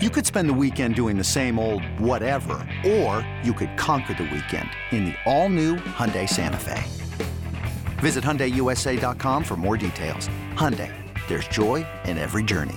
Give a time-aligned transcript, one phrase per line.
[0.00, 4.30] You could spend the weekend doing the same old whatever, or you could conquer the
[4.32, 6.84] weekend in the all-new Hyundai Santa Fe.
[7.98, 10.28] Visit HyundaiUSA.com for more details.
[10.54, 10.94] Hyundai,
[11.26, 12.76] there's joy in every journey.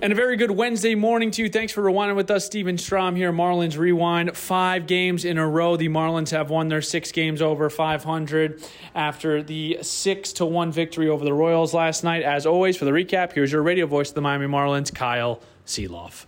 [0.00, 1.48] And a very good Wednesday morning to you.
[1.48, 2.46] Thanks for rewinding with us.
[2.46, 4.36] Steven Strom here, Marlins Rewind.
[4.36, 5.76] Five games in a row.
[5.76, 8.62] The Marlins have won their six games over 500
[8.94, 12.22] after the 6 to 1 victory over the Royals last night.
[12.22, 16.26] As always, for the recap, here's your radio voice of the Miami Marlins, Kyle Sielaff.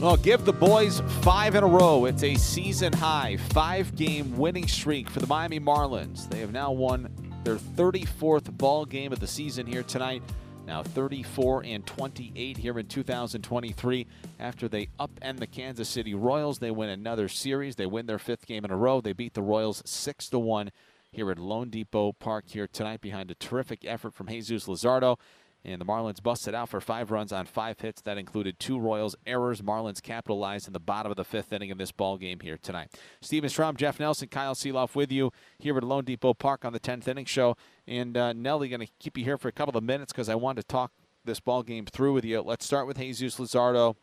[0.00, 2.04] Well, oh, give the boys five in a row.
[2.04, 6.30] It's a season high five game winning streak for the Miami Marlins.
[6.30, 7.12] They have now won
[7.42, 10.22] their 34th ball game of the season here tonight.
[10.68, 14.06] Now 34 and 28 here in 2023.
[14.38, 17.74] After they upend the Kansas City Royals, they win another series.
[17.74, 19.00] They win their fifth game in a row.
[19.00, 20.70] They beat the Royals six to one
[21.10, 25.16] here at loanDepot Park here tonight behind a terrific effort from Jesus Luzardo.
[25.64, 28.00] And the Marlins busted out for five runs on five hits.
[28.02, 29.60] That included two Royals errors.
[29.60, 32.92] Marlins capitalized in the bottom of the fifth inning of this ball game here tonight.
[33.20, 37.08] Steven Strom, Jeff Nelson, Kyle Sielaff with you here at loanDepot Park on the 10th
[37.08, 37.56] inning show.
[37.86, 40.36] And uh, Nelly, going to keep you here for a couple of minutes because I
[40.36, 40.92] wanted to talk
[41.24, 42.40] this ball game through with you.
[42.40, 43.96] Let's start with Jesus Luzardo.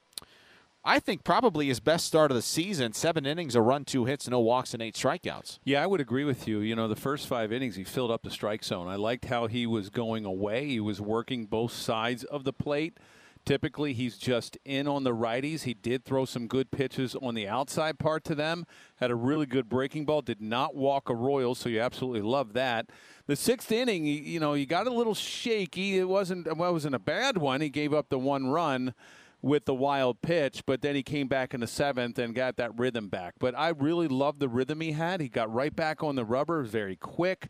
[0.88, 2.94] I think probably his best start of the season.
[2.94, 5.58] Seven innings, a run, two hits, no walks, and eight strikeouts.
[5.64, 6.60] Yeah, I would agree with you.
[6.60, 8.88] You know, the first five innings, he filled up the strike zone.
[8.88, 10.68] I liked how he was going away.
[10.68, 13.00] He was working both sides of the plate.
[13.46, 15.64] Typically, he's just in on the righties.
[15.64, 18.68] He did throw some good pitches on the outside part to them.
[18.98, 20.22] Had a really good breaking ball.
[20.22, 22.92] Did not walk a Royal, so you absolutely love that.
[23.26, 25.98] The sixth inning, you know, he got a little shaky.
[25.98, 27.62] It wasn't well, it wasn't a bad one.
[27.62, 28.94] He gave up the one run
[29.46, 32.76] with the wild pitch, but then he came back in the seventh and got that
[32.80, 33.36] rhythm back.
[33.40, 35.22] But I really loved the rhythm he had.
[35.22, 37.50] He got right back on the rubber, very quick.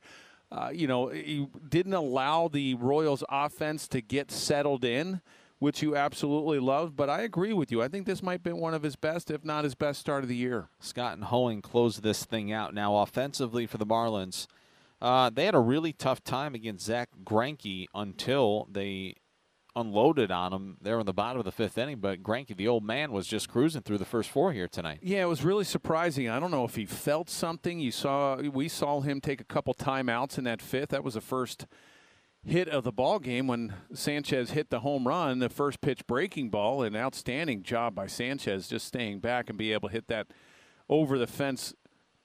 [0.52, 5.22] Uh, you know, he didn't allow the Royals offense to get settled in,
[5.60, 6.98] which you absolutely loved.
[6.98, 7.82] But I agree with you.
[7.82, 10.28] I think this might be one of his best, if not his best start of
[10.28, 10.68] the year.
[10.82, 12.74] Scott and Hoeing closed this thing out.
[12.74, 14.48] Now, offensively for the Marlins,
[15.02, 19.16] uh, they had a really tough time against Zack Greinke until they
[19.76, 22.00] unloaded on him there in the bottom of the fifth inning.
[22.00, 25.00] But Greinke, the old man, was just cruising through the first four here tonight.
[25.02, 26.30] Yeah, it was really surprising.
[26.30, 27.80] I don't know if he felt something.
[27.80, 30.90] You saw we saw him take a couple timeouts in that fifth.
[30.90, 31.66] That was the first
[32.44, 36.50] hit of the ball game when Sanchez hit the home run, the first pitch breaking
[36.50, 36.84] ball.
[36.84, 40.28] An outstanding job by Sanchez, just staying back and be able to hit that
[40.88, 41.74] over the fence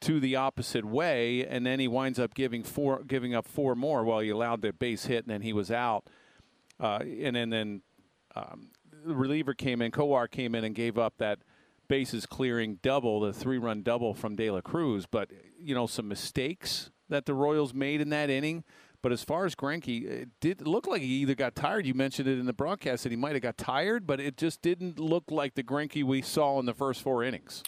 [0.01, 4.03] to the opposite way, and then he winds up giving four, giving up four more
[4.03, 6.07] while he allowed the base hit, and then he was out.
[6.81, 7.83] Uh, and then then
[8.35, 8.71] um,
[9.05, 11.41] the reliever came in, Kowar came in and gave up that
[11.89, 15.07] bases clearing double, the three run double from De La Cruz.
[15.07, 18.65] But you know some mistakes that the Royals made in that inning.
[19.03, 21.87] But as far as Greinke, it did look like he either got tired.
[21.87, 24.61] You mentioned it in the broadcast that he might have got tired, but it just
[24.61, 27.63] didn't look like the Greinke we saw in the first four innings.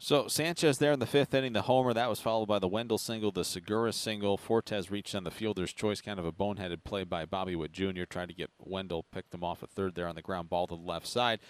[0.00, 1.92] So Sanchez there in the fifth inning, the homer.
[1.92, 4.36] That was followed by the Wendle single, the Segura single.
[4.36, 8.04] Fortes reached on the fielder's choice, kind of a boneheaded play by Bobby Witt Jr.
[8.04, 10.76] Tried to get Wendle, picked him off at third there on the ground ball to
[10.76, 11.40] the left side.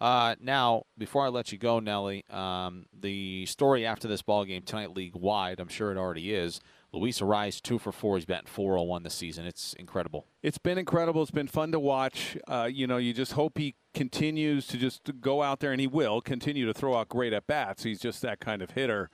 [0.00, 4.62] Uh, now, before I let you go, Nelly, um, the story after this ball game
[4.62, 6.60] tonight, league wide, I'm sure it already is.
[6.92, 8.16] Luis Arraez, two for four.
[8.16, 9.46] He's batting 401 this season.
[9.46, 10.26] It's incredible.
[10.42, 11.22] It's been incredible.
[11.22, 12.38] It's been fun to watch.
[12.48, 15.86] Uh, you know, you just hope he continues to just go out there, and he
[15.86, 17.82] will continue to throw out great at bats.
[17.82, 19.10] He's just that kind of hitter.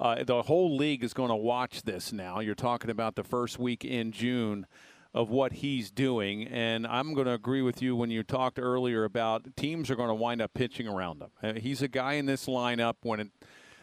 [0.00, 2.40] Uh, the whole league is going to watch this now.
[2.40, 4.66] You're talking about the first week in June
[5.12, 6.46] of what he's doing.
[6.46, 10.08] And I'm going to agree with you when you talked earlier about teams are going
[10.08, 11.30] to wind up pitching around him.
[11.42, 13.28] Uh, he's a guy in this lineup when it,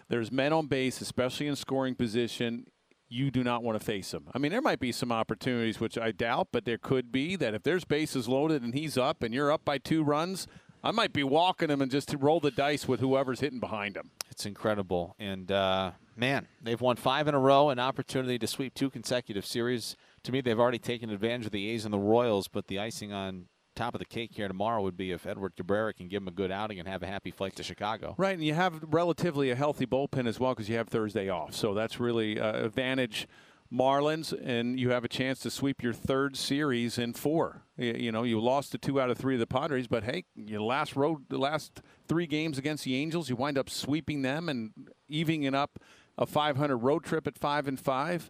[0.07, 2.67] there's men on base, especially in scoring position.
[3.15, 4.27] You do not want to face him.
[4.33, 7.53] I mean, there might be some opportunities, which I doubt, but there could be that
[7.53, 10.47] if there's bases loaded and he's up and you're up by two runs,
[10.83, 14.11] I might be walking him and just roll the dice with whoever's hitting behind him.
[14.29, 15.15] It's incredible.
[15.17, 19.45] And, uh, man, they've won five in a row, an opportunity to sweep two consecutive
[19.45, 19.95] series.
[20.23, 23.13] To me, they've already taken advantage of the A's and the Royals, but the icing
[23.13, 26.27] on top of the cake here tomorrow would be if Edward Cabrera can give him
[26.27, 28.15] a good outing and have a happy flight to Chicago.
[28.17, 31.53] Right, and you have relatively a healthy bullpen as well because you have Thursday off.
[31.53, 33.27] So that's really uh, advantage
[33.71, 37.63] Marlins, and you have a chance to sweep your third series in four.
[37.77, 40.25] You, you know, you lost the two out of three of the Padres, but hey,
[40.35, 44.49] your last road, the last three games against the Angels, you wind up sweeping them
[44.49, 44.71] and
[45.09, 45.79] evening up
[46.17, 48.29] a 500 road trip at five and five.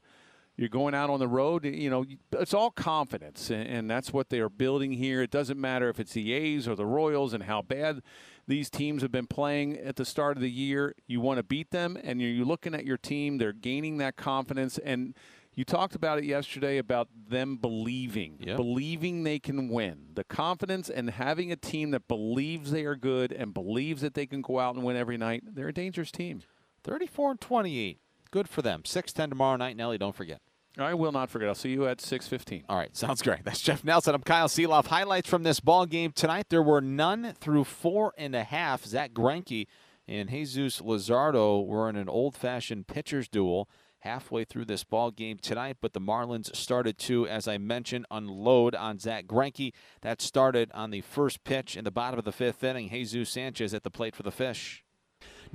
[0.58, 1.66] You're going out on the road.
[1.66, 5.22] You know, it's all confidence, and that's what they are building here.
[5.22, 8.02] It doesn't matter if it's the A's or the Royals and how bad
[8.48, 10.96] these teams have been playing at the start of the year.
[11.08, 13.38] You want to beat them, and you're looking at your team.
[13.38, 15.14] They're gaining that confidence, and
[15.58, 18.58] You talked about it yesterday about them believing, Yep.
[18.58, 20.08] believing they can win.
[20.14, 24.26] The confidence and having a team that believes they are good and believes that they
[24.26, 25.44] can go out and win every night.
[25.56, 26.42] They're a dangerous team.
[26.84, 28.00] 34 and 28.
[28.36, 28.82] Good for them.
[28.84, 29.78] 6-10 tomorrow night.
[29.78, 30.42] Nelly, don't forget.
[30.78, 31.48] I will not forget.
[31.48, 32.66] I'll see you at 6:15.
[32.68, 33.46] All right, sounds great.
[33.46, 34.14] That's Jeff Nelson.
[34.14, 34.88] I'm Kyle Sielaff.
[34.88, 36.48] Highlights from this ball game tonight.
[36.50, 38.84] There were none through four and a half.
[38.84, 39.68] Zack Greinke
[40.06, 45.78] and Jesus Luzardo were in an old-fashioned pitcher's duel halfway through this ball game tonight,
[45.80, 49.72] but the Marlins started to, as I mentioned, unload on Zack Greinke.
[50.02, 52.90] That started on the first pitch in the bottom of the fifth inning.
[52.90, 54.85] Jesus Sanchez at the plate for the Fish.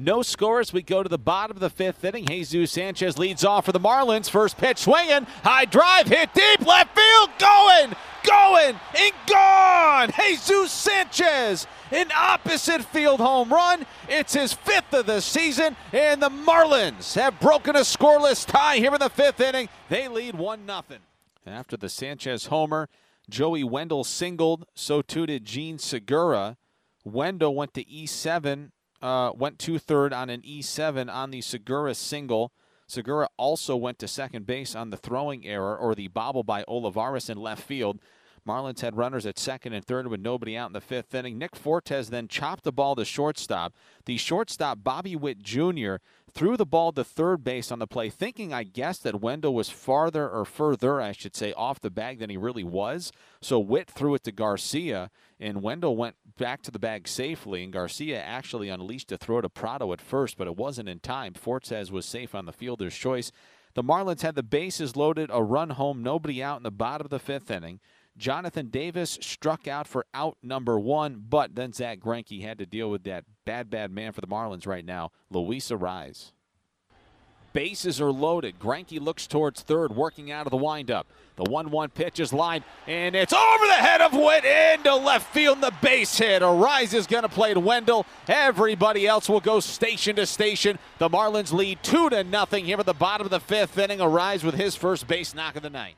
[0.00, 0.73] No scores.
[0.73, 2.25] We go to the bottom of the fifth inning.
[2.25, 4.31] Jesus Sanchez leads off for the Marlins.
[4.31, 5.26] First pitch swinging.
[5.44, 6.67] High drive hit deep.
[6.67, 7.31] Left field.
[7.38, 7.94] Going.
[8.26, 8.81] Going.
[8.99, 10.11] And gone.
[10.19, 11.67] Jesus Sanchez.
[11.93, 13.85] An opposite field home run.
[14.08, 15.76] It's his fifth of the season.
[15.93, 19.69] And the Marlins have broken a scoreless tie here in the fifth inning.
[19.91, 20.82] They lead 1 0.
[21.46, 22.88] After the Sanchez homer,
[23.29, 24.64] Joey Wendle singled.
[24.75, 26.56] So too did Jean Segura.
[27.05, 28.70] Wendle went to E7
[29.02, 32.52] uh, went to third on an E7 on the Segura single.
[32.87, 37.31] Segura also went to second base on the throwing error or the bobble by Olivares
[37.31, 38.00] in left field.
[38.47, 41.38] Marlins had runners at second and third with nobody out in the fifth inning.
[41.38, 43.75] Nick Fortes then chopped the ball to shortstop.
[44.06, 45.96] The shortstop, Bobby Witt Jr.,
[46.35, 49.71] threw the ball to third base on the play, thinking, I guess, that Wendle was
[49.71, 53.12] farther or further, I should say, off the bag than he really was.
[53.41, 57.73] So Witt threw it to Garcia, and Wendle went back to the bag safely, and
[57.73, 61.35] Garcia actually unleashed a throw to Pratto at first, but it wasn't in time.
[61.35, 63.32] Fortes was safe on the fielder's choice.
[63.75, 67.11] The Marlins had the bases loaded, a run home, nobody out in the bottom of
[67.11, 67.81] the fifth inning.
[68.20, 72.90] Jonathan Davis struck out for out number one, but then Zack Greinke had to deal
[72.90, 76.32] with that bad, bad man for the Marlins right now, Luis Arraez.
[77.55, 78.61] Bases are loaded.
[78.61, 81.06] Greinke looks towards third, working out of the windup.
[81.37, 85.32] The 1 1 pitch is lined, and it's over the head of Witt into left
[85.32, 85.56] field.
[85.56, 86.43] And the base hit.
[86.43, 88.05] Arraez is going to play to Wendle.
[88.28, 90.78] Everybody else will go station to station.
[90.99, 93.99] The Marlins lead 2 to nothing here at the bottom of the fifth inning.
[93.99, 95.96] Arraez with his first base knock of the night.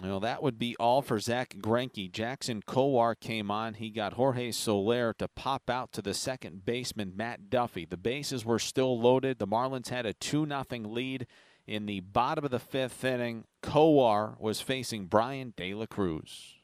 [0.00, 2.10] Well, that would be all for Zack Greinke.
[2.10, 3.74] Jackson Kowar came on.
[3.74, 7.84] He got Jorge Soler to pop out to the second baseman, Matt Duffy.
[7.84, 9.38] The bases were still loaded.
[9.38, 11.26] The Marlins had a 2 0 lead
[11.66, 13.44] in the bottom of the fifth inning.
[13.62, 16.54] Kowar was facing Bryan De La Cruz.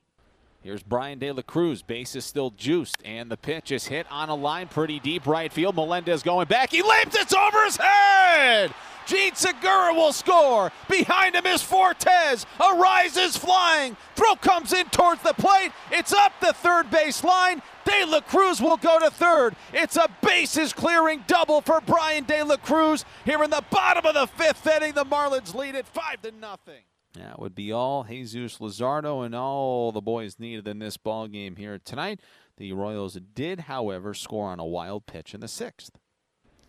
[0.63, 1.83] Here's Bryan De La Cruz.
[1.83, 5.53] Base is still juiced, and the pitch is hit on a line pretty deep right
[5.53, 5.77] field.
[5.77, 6.71] Melendez going back.
[6.71, 7.15] He leaps.
[7.15, 8.75] It's over his head.
[9.09, 10.71] Jean Segura will score.
[10.89, 12.45] Behind him is Fortes.
[12.61, 13.97] Arises flying.
[14.15, 15.73] Throw comes in towards the plate.
[15.91, 17.63] It's up the third base line.
[17.87, 19.57] De La Cruz will go to third.
[19.73, 23.07] It's a bases clearing double for Bryan De La Cruz.
[23.25, 26.83] Here in the bottom of the fifth inning, the Marlins lead it five to nothing.
[27.15, 31.57] That would be all Jesus Luzardo and all the boys needed in this ball game
[31.57, 32.21] here tonight.
[32.59, 35.93] The Royals did, however, score on a wild pitch in the sixth.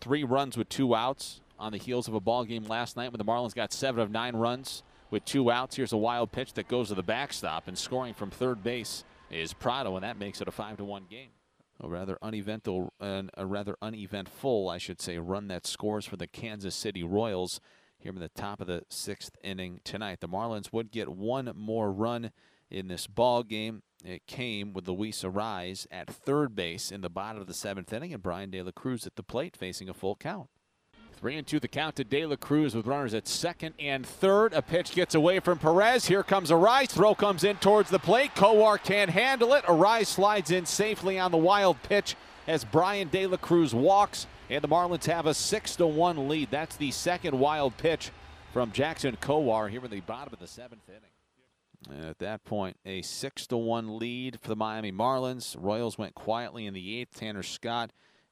[0.00, 3.18] Three runs with two outs on the heels of a ball game last night when
[3.18, 5.76] the Marlins got seven of nine runs with two outs.
[5.76, 9.52] Here's a wild pitch that goes to the backstop, and scoring from third base is
[9.52, 11.30] Pratto, and that makes it a five to one game.
[11.82, 16.26] A rather uneventful, uh, a rather uneventful, I should say, run that scores for the
[16.26, 17.60] Kansas City Royals
[17.98, 20.20] here in the top of the sixth inning tonight.
[20.20, 22.32] The Marlins would get one more run
[22.70, 23.82] in this ball game.
[24.04, 28.12] It came with Luis Arraez at third base in the bottom of the seventh inning,
[28.12, 30.48] and Bryan De La Cruz at the plate facing a full count.
[31.20, 34.54] Three and two the count to De La Cruz with runners at second and third.
[34.54, 36.06] A pitch gets away from Perez.
[36.06, 36.88] Here comes Arraez.
[36.88, 38.34] Throw comes in towards the plate.
[38.34, 39.62] Kowar can't handle it.
[39.64, 44.26] Arraez slides in safely on the wild pitch as Bryan De La Cruz walks.
[44.48, 46.50] And the Marlins have a 6 to 1 lead.
[46.50, 48.10] That's the second wild pitch
[48.54, 51.98] from Jackson Kowar here in the bottom of the seventh inning.
[51.98, 55.54] And at that point, a 6 to 1 lead for the Miami Marlins.
[55.58, 57.20] Royals went quietly in the eighth.
[57.20, 57.90] Tanner Scott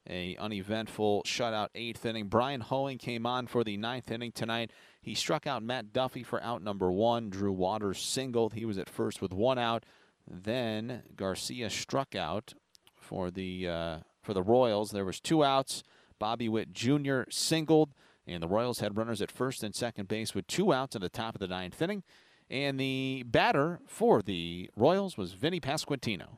[0.09, 2.27] a uneventful shutout eighth inning.
[2.27, 4.71] Bryan Hoeing came on for the ninth inning tonight.
[5.01, 7.29] He struck out Matt Duffy for out number one.
[7.29, 8.53] Drew Waters singled.
[8.53, 9.85] He was at first with one out.
[10.27, 12.53] Then Garcia struck out
[12.95, 14.91] for the uh, for the Royals.
[14.91, 15.83] There was two outs.
[16.19, 17.21] Bobby Witt Jr.
[17.29, 17.93] singled,
[18.27, 21.09] and the Royals had runners at first and second base with two outs at the
[21.09, 22.03] top of the ninth inning.
[22.49, 26.37] And the batter for the Royals was Vinny Pasquantino.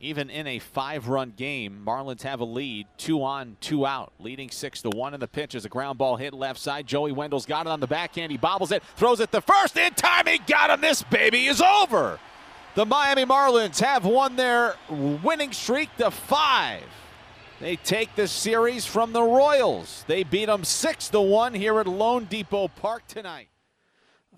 [0.00, 4.80] Even in a five-run game, Marlins have a lead, two on, two out, leading six
[4.82, 5.12] to one.
[5.12, 6.86] In the pitch is a ground ball hit left side.
[6.86, 8.30] Joey Wendle's got it on the backhand.
[8.30, 10.26] He bobbles it, throws it the first in time.
[10.28, 10.80] He got him.
[10.80, 12.20] This baby is over.
[12.76, 16.84] The Miami Marlins have won their winning streak to five.
[17.58, 20.04] They take the series from the Royals.
[20.06, 23.48] They beat them six to one here at loanDepot Park tonight.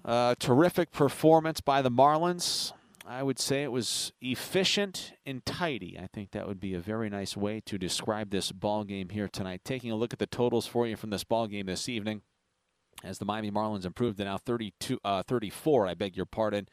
[0.02, 2.72] Uh, terrific performance by the Marlins.
[3.10, 5.98] I would say it was efficient and tidy.
[6.00, 9.26] I think that would be a very nice way to describe this ball game here
[9.26, 9.62] tonight.
[9.64, 12.22] Taking a look at the totals for you from this ball game this evening,
[13.02, 16.68] as the Miami Marlins improved to now 32, uh, 34, I beg your pardon,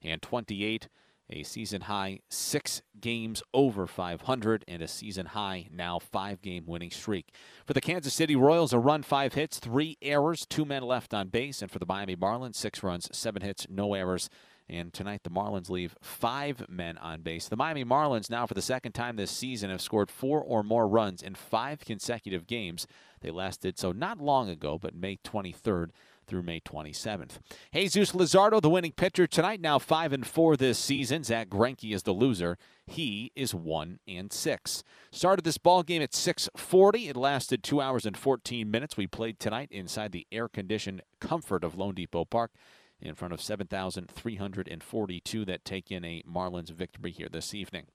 [0.00, 0.88] and 28
[1.30, 6.90] a season high six games over 500 and a season high now five game winning
[6.90, 7.34] streak.
[7.66, 11.28] For the Kansas City Royals, a run, five hits, three errors, two men left on
[11.28, 11.62] base.
[11.62, 14.28] And for the Miami Marlins, six runs, seven hits, no errors.
[14.72, 17.46] And tonight, the Marlins leave five men on base.
[17.46, 20.88] The Miami Marlins, now for the second time this season, have scored four or more
[20.88, 22.86] runs in five consecutive games.
[23.20, 25.90] They last did so not long ago, but May 23rd
[26.26, 27.38] through May 27th.
[27.74, 31.22] Jesus Luzardo, the winning pitcher tonight, now 5 and 4 this season.
[31.22, 32.56] Zack Greinke is the loser.
[32.86, 34.84] He is 1 and 6.
[35.10, 37.10] Started this ball game at 6:40.
[37.10, 38.96] It lasted 2 hours and 14 minutes.
[38.96, 42.52] We played tonight inside the air-conditioned comfort of loanDepot Park
[43.02, 47.86] in front of 7,342 that take in a Marlins victory here this evening.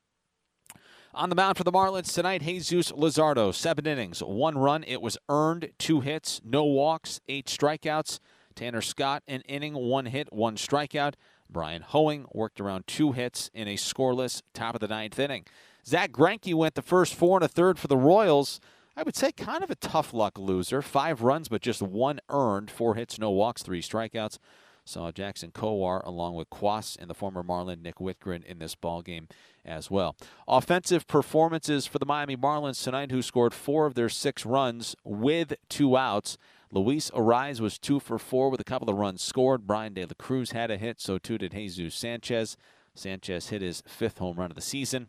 [1.14, 4.84] On the mound for the Marlins tonight, Jesus Luzardo, seven innings, one run.
[4.84, 8.20] It was earned, two hits, no walks, eight strikeouts.
[8.56, 11.14] Tanner Scott, an inning, one hit, one strikeout.
[11.50, 15.46] Bryan Hoeing worked around two hits in a scoreless top of the ninth inning.
[15.86, 18.60] Zack Greinke went the first four and a third for the Royals.
[18.98, 20.82] I would say kind of a tough luck loser.
[20.82, 22.70] Five runs, but just one earned.
[22.70, 24.40] Four hits, no walks, three strikeouts.
[24.88, 29.02] Saw Jackson Kowar along with Cuas and the former Marlin Nick Wittgren in this ball
[29.02, 29.28] game
[29.66, 30.16] as well.
[30.48, 35.54] Offensive performances for the Miami Marlins tonight, who scored four of their six runs with
[35.70, 36.38] two outs.
[36.72, 39.68] Luis Arraez was two for four with a couple of runs scored.
[39.68, 42.58] Bryan De La Cruz had a hit, so too did Jesus Sanchez.
[42.96, 45.08] Sanchez hit his fifth home run of the season.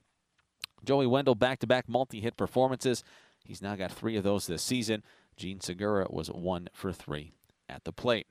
[0.84, 3.02] Joey Wendle back to back multi hit performances.
[3.44, 5.02] He's now got three of those this season.
[5.36, 7.32] Jean Segura was one for three
[7.68, 8.26] at the plate.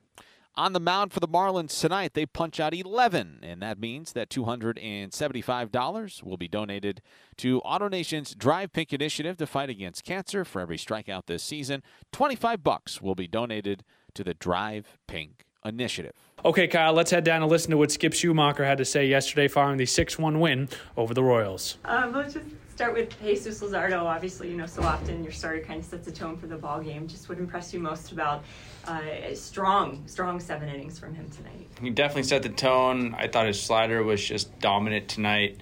[0.58, 4.32] On the mound for the Marlins tonight, they punch out 11, and that means that
[4.32, 7.00] $275 will be donated
[7.38, 10.44] to AutoNation's Drive Pink initiative to fight against cancer.
[10.44, 13.84] For every strikeout this season, 25 bucks will be donated
[14.16, 16.14] to the Drive Pink initiative.
[16.44, 19.48] Okay, Kyle, let's head down and listen to what Skip Schumaker had to say yesterday
[19.48, 21.78] following the 6 1 win over the Royals.
[21.86, 22.48] Um, let's just
[22.78, 24.04] start with Jesus Luzardo.
[24.04, 26.80] Obviously, you know, so often your starter kind of sets a tone for the ball
[26.80, 27.08] game.
[27.08, 28.44] Just what impressed you most about
[28.86, 29.02] uh,
[29.34, 31.68] strong, strong seven innings from him tonight?
[31.82, 33.16] He definitely set the tone.
[33.18, 35.58] I thought his slider was just dominant tonight.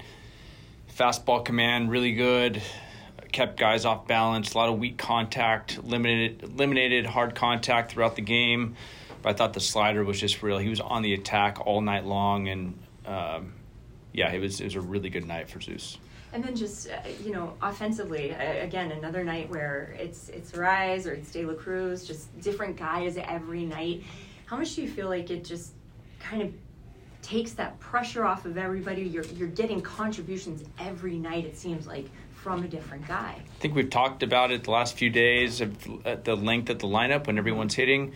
[0.93, 2.61] Fastball command really good.
[3.31, 4.53] Kept guys off balance.
[4.53, 5.81] A lot of weak contact.
[5.85, 8.75] Limited eliminated hard contact throughout the game.
[9.21, 10.57] But I thought the slider was just real.
[10.57, 13.53] He was on the attack all night long, and um,
[14.11, 15.97] yeah, it was it was a really good night for Zeus.
[16.35, 21.07] And then just uh, you know, offensively, uh, again, another night where it's it's Rise
[21.07, 24.03] or it's De La Cruz, just different guys every night.
[24.45, 25.71] How much do you feel like it just
[26.19, 26.53] kind of
[27.21, 29.03] takes that pressure off of everybody?
[29.03, 31.45] You're you're getting contributions every night.
[31.45, 33.37] It seems like from a different guy.
[33.37, 35.81] I think we've talked about it the last few days of
[36.25, 38.11] the length of the lineup when everyone's hitting.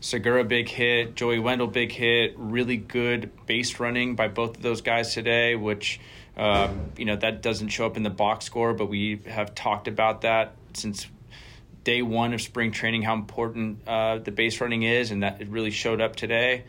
[0.00, 4.80] Segura big hit, Joey Wendle big hit, really good base running by both of those
[4.80, 6.00] guys today, which
[6.40, 9.88] um, you know that doesn't show up in the box score, but we have talked
[9.88, 11.06] about that since
[11.84, 15.48] day one of spring training how important uh, the base running is, and that it
[15.48, 16.64] really showed up today.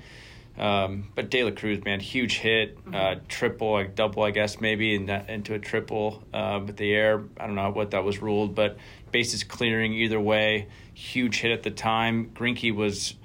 [0.58, 3.26] Um, but De La Cruz, man, huge hit, uh, mm-hmm.
[3.28, 7.24] triple, like double, I guess maybe, and that, into a triple uh, with the air.
[7.40, 8.78] I don't know what that was ruled, but
[9.12, 10.68] bases clearing either way.
[10.94, 12.32] Huge hit at the time.
[12.36, 13.16] Greinke was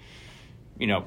[0.79, 1.05] you know,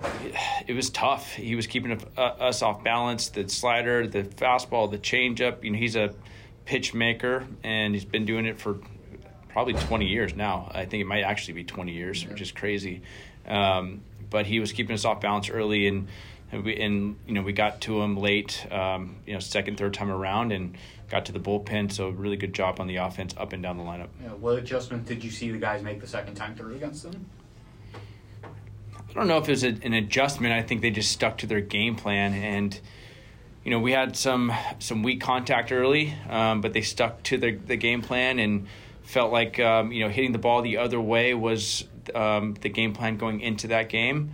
[0.65, 1.33] it was tough.
[1.33, 3.29] He was keeping us off balance.
[3.29, 5.63] The slider, the fastball, the changeup.
[5.63, 6.13] You know, he's a
[6.65, 8.79] pitch maker, and he's been doing it for
[9.49, 10.71] probably 20 years now.
[10.73, 12.29] I think it might actually be 20 years, yeah.
[12.29, 13.01] which is crazy.
[13.47, 16.07] Um, but he was keeping us off balance early, and
[16.51, 19.93] and, we, and you know we got to him late, um, you know, second, third
[19.93, 20.77] time around, and
[21.09, 21.91] got to the bullpen.
[21.91, 24.09] So really good job on the offense up and down the lineup.
[24.21, 27.25] Yeah, what adjustment did you see the guys make the second time through against them?
[29.19, 30.53] I don't know if it was a, an adjustment.
[30.53, 32.79] I think they just stuck to their game plan, and
[33.65, 34.49] you know we had some
[34.79, 38.67] some weak contact early, um, but they stuck to the the game plan and
[39.03, 41.83] felt like um, you know hitting the ball the other way was
[42.15, 44.31] um, the game plan going into that game.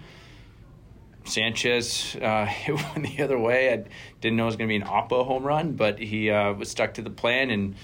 [1.23, 3.73] Sanchez uh, it went the other way.
[3.73, 3.85] I
[4.21, 6.69] didn't know it was going to be an Oppo home run, but he uh, was
[6.69, 7.75] stuck to the plan and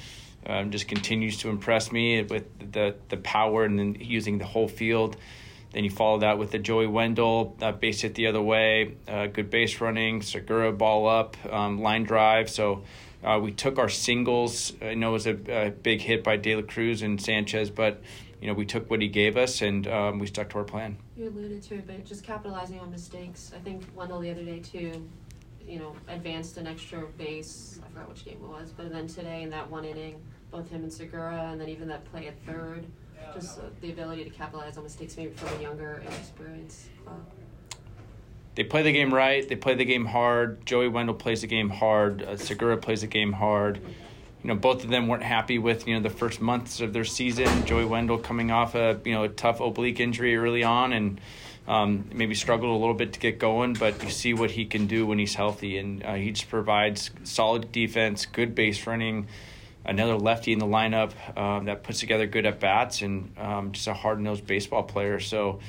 [0.45, 5.17] um, just continues to impress me with the the power and using the whole field.
[5.71, 9.27] Then you follow that with the Joey Wendle uh, base hit the other way, uh,
[9.27, 12.49] good base running, Segura ball up, um, line drive.
[12.49, 12.83] So
[13.23, 14.73] uh, we took our singles.
[14.81, 18.01] I know it was a, a, big hit by De La Cruz and Sanchez, but
[18.41, 20.97] you know, we took what he gave us and um, we stuck to our plan.
[21.15, 23.51] You alluded to it, but just capitalizing on mistakes.
[23.55, 25.07] I think Wendle the other day too,
[25.65, 27.79] you know, advanced an extra base.
[27.85, 30.83] I forgot which game it was, but then today in that one inning, both him
[30.83, 32.87] and Segura, and then even that play at third,
[33.33, 37.25] just uh, the ability to capitalize on mistakes maybe from a younger, inexperienced club.
[38.55, 39.47] They play the game right.
[39.47, 40.65] They play the game hard.
[40.65, 42.21] Joey Wendle plays the game hard.
[42.21, 43.79] Uh, Segura plays the game hard
[44.43, 47.05] you know, both of them weren't happy with you know the first months of their
[47.05, 47.65] season.
[47.65, 51.21] Joey Wendle coming off a you know a tough oblique injury early on, and
[51.67, 53.73] um, maybe struggled a little bit to get going.
[53.73, 57.11] But you see what he can do when he's healthy, and uh, he just provides
[57.23, 59.27] solid defense, good base running,
[59.85, 63.87] another lefty in the lineup um, that puts together good at bats, and um, just
[63.87, 65.19] a hard nosed baseball player.
[65.19, 65.59] So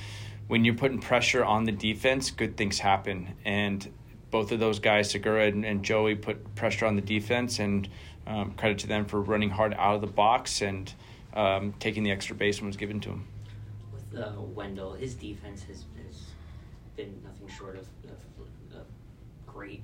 [0.48, 3.88] when you're putting pressure on the defense, good things happen, and
[4.30, 7.88] both of those guys, Segura and, and Joey, put pressure on the defense and
[8.26, 10.92] um, credit to them for running hard out of the box and
[11.34, 13.26] um, taking the extra base when it was given to them.
[13.92, 16.22] With uh, Wendle, his defense has, has,
[16.96, 18.86] been nothing short of, of, of
[19.46, 19.82] great.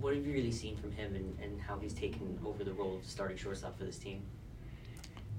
[0.00, 2.96] What have you really seen from him and, and how he's taken over the role
[2.96, 4.22] of starting shortstop for this team?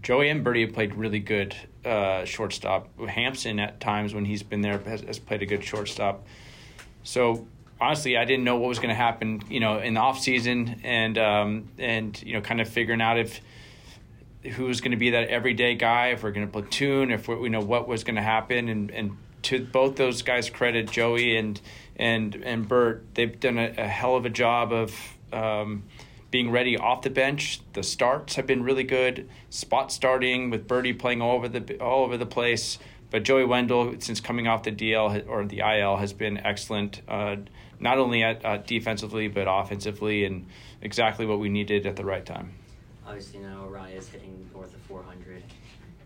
[0.01, 2.89] Joey and Berti have played really good uh, shortstop.
[3.07, 6.25] Hampson, at times when he's been there, has, has played a good shortstop.
[7.03, 7.47] So
[7.79, 10.81] honestly, I didn't know what was going to happen, you know, in the off season,
[10.83, 13.39] and um, and you know, kind of figuring out if
[14.43, 17.35] who was going to be that everyday guy, if we're going to platoon, if we
[17.35, 21.37] you know what was going to happen, and and to both those guys' credit, Joey
[21.37, 21.59] and
[21.95, 24.95] and and Bert, they've done a, a hell of a job of.
[25.31, 25.83] Um,
[26.29, 29.29] being ready off the bench, the starts have been really good.
[29.51, 32.79] Spot starting with Berti playing all over the all over the place.
[33.11, 37.03] But Joey Wendle, since coming off the DL or the IL, has been excellent.
[37.07, 37.35] Uh,
[37.79, 40.47] not only at uh, defensively but offensively, and
[40.81, 42.53] exactly what we needed at the right time.
[43.05, 45.43] Obviously, now is hitting north of 400.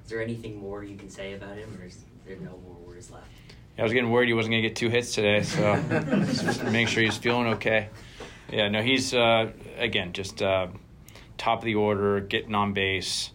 [0.03, 3.11] Is there anything more you can say about him, or is there no more words
[3.11, 3.27] left?
[3.77, 5.75] I was getting worried he wasn't going to get two hits today, so
[6.25, 7.89] just make sure he's feeling okay.
[8.51, 10.67] Yeah, no, he's uh, again just uh,
[11.37, 13.31] top of the order, getting on base.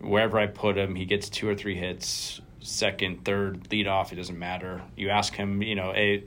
[0.00, 2.40] Wherever I put him, he gets two or three hits.
[2.60, 4.82] Second, third, lead off, it doesn't matter.
[4.96, 6.24] You ask him, you know, a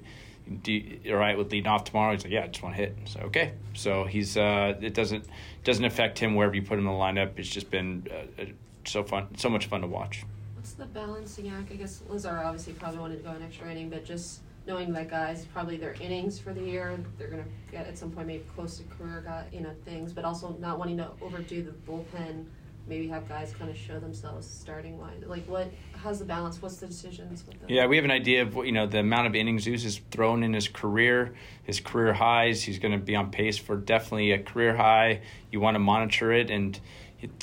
[0.61, 2.13] do you, all right with leading off tomorrow?
[2.13, 2.97] He's like, yeah, I just want to hit.
[3.05, 5.25] So okay, so he's uh, it doesn't
[5.63, 7.39] doesn't affect him wherever you put him in the lineup.
[7.39, 8.45] It's just been uh, uh,
[8.85, 10.23] so fun, so much fun to watch.
[10.77, 11.71] The balancing act?
[11.71, 15.09] I guess Lazar obviously probably wanted to go an extra inning, but just knowing that
[15.09, 18.77] guys probably their innings for the year, they're gonna get at some point maybe close
[18.77, 22.45] to career guy, you know, things, but also not wanting to overdo the bullpen
[22.87, 25.23] maybe have guys kind of show themselves starting wise.
[25.25, 25.71] Like, what?
[25.93, 26.61] How's the balance?
[26.61, 27.69] What's the decisions with them?
[27.69, 29.99] Yeah, we have an idea of what you know the amount of innings Zeus has
[30.11, 31.33] thrown in his career,
[31.63, 32.61] his career highs.
[32.63, 35.21] He's going to be on pace for definitely a career high.
[35.51, 36.79] You want to monitor it and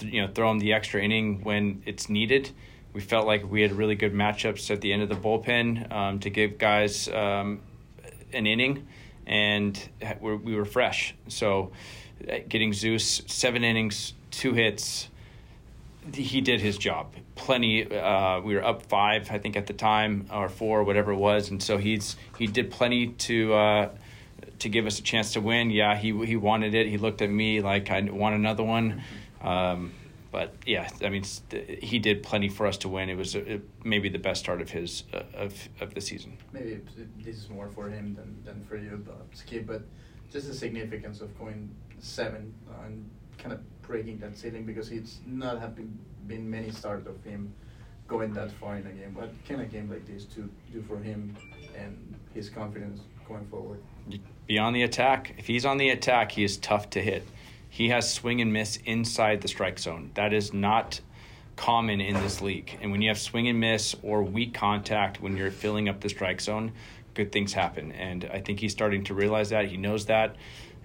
[0.01, 2.51] you know throw him the extra inning when it's needed.
[2.93, 6.21] We felt like we had really good matchups at the end of the bullpen um,
[6.21, 7.61] to give guys um,
[8.33, 8.87] an inning,
[9.27, 9.81] and
[10.21, 11.15] we were fresh.
[11.29, 11.73] So,
[12.29, 15.09] uh, getting Zeus seven innings, two hits
[16.13, 17.15] he did his job.
[17.35, 17.91] Plenty.
[17.97, 21.51] Uh, we were up five, I think, at the time, or four, whatever it was,
[21.51, 23.91] and so he's he did plenty to uh,
[24.59, 25.71] to give us a chance to win.
[25.71, 26.89] Yeah, he he wanted it.
[26.89, 29.03] He looked at me like I want another one.
[29.41, 29.93] Um,
[30.33, 31.25] but yeah, I mean,
[31.83, 33.11] he did plenty for us to win.
[33.11, 36.39] It was a, it, maybe the best start of his uh, of of the season.
[36.53, 36.81] Maybe
[37.23, 39.67] this is more for him than, than for you, but Skip.
[39.67, 39.83] But
[40.33, 45.61] just the significance of going seven and kind of breaking that ceiling because it's not
[45.61, 47.53] have been, been many starts of him
[48.09, 49.15] going that far in a game.
[49.15, 51.37] What can a game like this to do for him
[51.77, 53.83] and his confidence going forward?
[54.47, 55.35] Be on the attack.
[55.37, 57.27] If he's on the attack, he is tough to hit.
[57.73, 60.11] He has swing and miss inside the strike zone.
[60.13, 61.01] That is not
[61.57, 62.79] common in this league.
[62.83, 66.11] And when you have swing and miss or weak contact when you're filling up the
[66.11, 66.73] strike zone,
[67.15, 67.91] good things happen.
[67.93, 69.69] And I think he's starting to realize that.
[69.69, 70.37] He knows that.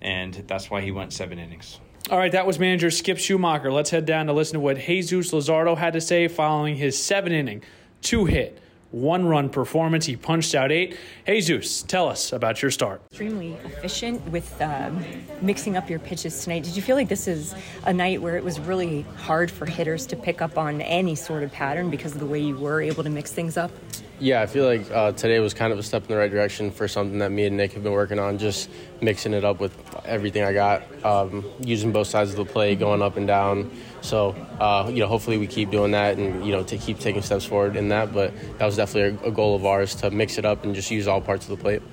[0.02, 1.82] And that's why he went seven innings.
[2.10, 3.70] All right, that was manager Skip Schumaker.
[3.70, 7.34] Let's head down to listen to what Jesus Luzardo had to say following his seven
[7.34, 7.64] inning,
[8.02, 10.06] two hit, one run performance.
[10.06, 10.98] He punched out eight.
[11.26, 13.02] Jesus, tell us about your start.
[13.12, 15.04] Extremely efficient with um,
[15.42, 16.64] mixing up your pitches tonight.
[16.64, 17.54] Did you feel like this is
[17.86, 21.44] a night where it was really hard for hitters to pick up on any sort
[21.44, 23.72] of pattern because of the way you were able to mix things up?
[24.20, 26.72] Yeah, I feel like uh, today was kind of a step in the right direction
[26.72, 28.68] for something that me and Nick have been working on, just
[29.00, 33.04] mixing it up with everything I got, um, using both sides of the play, going
[33.04, 33.70] up and down.
[34.02, 37.22] So, uh, you know, hopefully we keep doing that and, you know, to keep taking
[37.22, 38.12] steps forward in that.
[38.12, 40.90] But that was definitely a, a goal of ours to mix it up and just
[40.90, 41.84] use all parts of the plate.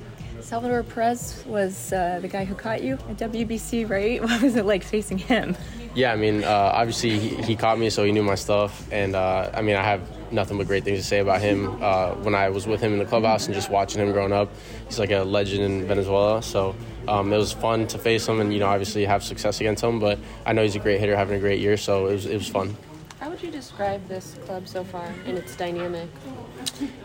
[0.40, 4.22] Salvador Perez was uh, the guy who caught you at WBC, right?
[4.24, 5.56] What was it like facing him?
[5.94, 9.14] Yeah, I mean, uh, obviously he, he, caught me, so he knew my stuff, and
[9.14, 10.02] uh, I mean, I have
[10.34, 11.82] nothing but great things to say about him.
[11.82, 14.50] Uh, when I was with him in the clubhouse and just watching him growing up,
[14.86, 16.42] he's like a legend in Venezuela.
[16.42, 16.74] So
[17.08, 20.00] um, it was fun to face him, and you know, obviously have success against him.
[20.00, 22.36] But I know he's a great hitter, having a great year, so it was it
[22.36, 22.76] was fun.
[23.24, 26.10] How would you describe this club so far and its dynamic?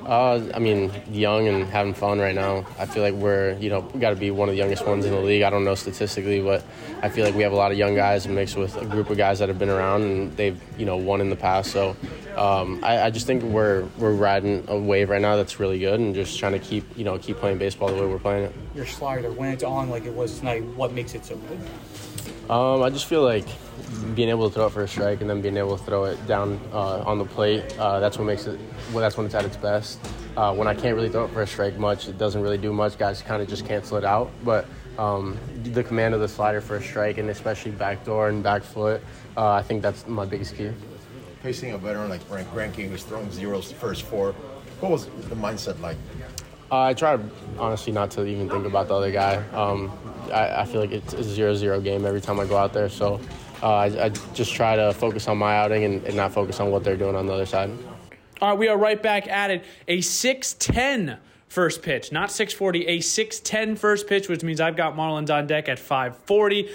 [0.06, 2.66] Uh, I mean, young and having fun right now.
[2.78, 5.14] I feel like we're, you know, got to be one of the youngest ones in
[5.14, 5.44] the league.
[5.44, 6.66] I don't know statistically, but
[7.02, 9.16] I feel like we have a lot of young guys mixed with a group of
[9.16, 11.72] guys that have been around and they've, you know, won in the past.
[11.72, 11.96] So
[12.36, 16.02] um, I, I, just think we're we're riding a wave right now that's really good
[16.02, 18.54] and just trying to keep, you know, keep playing baseball the way we're playing it.
[18.76, 21.60] Your slider, when it's on like it was tonight, what makes it so good?
[22.52, 23.48] Um, I just feel like
[24.16, 26.28] being able to throw it for a strike and then being able to throw it
[26.28, 28.60] down uh, on the plate, uh, that's what makes it,
[28.92, 30.00] well, that's when it's at its best.
[30.38, 32.72] Uh, when I can't really throw it for a strike much, it doesn't really do
[32.72, 32.98] much.
[32.98, 34.32] Guys kind of just cancel it out.
[34.44, 34.66] But
[34.98, 38.64] um, the command of the slider for a strike and especially back door and back
[38.64, 39.02] foot,
[39.38, 40.72] uh, I think that's my biggest key.
[41.42, 44.34] Facing a veteran like Frank Greinke who's throwing zeros first four,
[44.82, 45.98] what was the mindset like?
[46.72, 47.18] Uh, I try
[47.58, 49.38] honestly not to even think about the other guy.
[49.54, 49.92] Um,
[50.32, 53.20] I, I, feel like it's a zero-zero game every time I go out there, so
[53.62, 56.72] uh, I, I, just try to focus on my outing and, and, not focus on
[56.72, 57.72] what they're doing on the other side.
[58.42, 59.64] All right, we are right back at it.
[59.88, 61.18] A 6'10
[61.48, 65.68] first pitch, not 640, a 6'10 first pitch, which means I've got Marlins on deck
[65.68, 66.70] at 540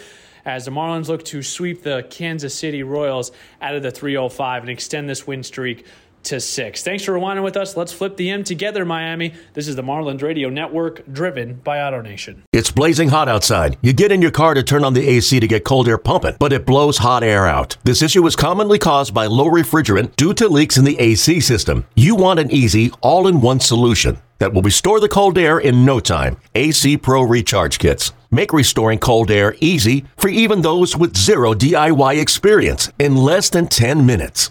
[0.44, 4.70] as the Marlins look to sweep the Kansas City Royals out of the 305 and
[4.70, 5.86] extend this win streak
[6.24, 6.82] to six.
[6.82, 7.76] Thanks for rewinding with us.
[7.76, 9.34] Let's flip the M together, Miami.
[9.54, 12.42] This is the Marlins Radio Network, driven by AutoNation.
[12.52, 13.76] It's blazing hot outside.
[13.82, 16.36] You get in your car to turn on the AC to get cold air pumping,
[16.38, 17.76] but it blows hot air out.
[17.84, 21.86] This issue is commonly caused by low refrigerant due to leaks in the AC system.
[21.94, 25.84] You want an easy, all in one solution that will restore the cold air in
[25.84, 26.36] no time.
[26.54, 28.12] AC Pro Recharge Kits.
[28.30, 33.68] Make restoring cold air easy for even those with zero DIY experience in less than
[33.68, 34.50] 10 minutes.